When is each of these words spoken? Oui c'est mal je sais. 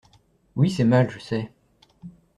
Oui 0.55 0.71
c'est 0.71 0.83
mal 0.83 1.11
je 1.11 1.19
sais. 1.19 1.51